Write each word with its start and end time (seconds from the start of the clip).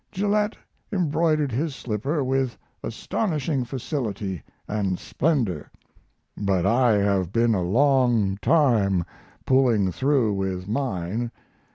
Gillette 0.11 0.57
embroidered 0.91 1.51
his 1.51 1.75
slipper 1.75 2.23
with 2.23 2.57
astonishing 2.83 3.63
facility 3.63 4.41
and 4.67 4.97
splendor, 4.97 5.69
but 6.35 6.65
I 6.65 6.93
have 6.93 7.31
been 7.31 7.53
a 7.53 7.61
long 7.61 8.39
time 8.41 9.05
pulling 9.45 9.91
through 9.91 10.33
with 10.33 10.67
mine. 10.67 11.29